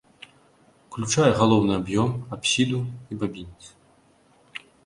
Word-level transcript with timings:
Уключае 0.87 1.27
галоўны 1.41 1.73
аб'ём, 1.81 2.09
апсіду 2.39 2.81
і 2.89 3.13
бабінец. 3.25 3.63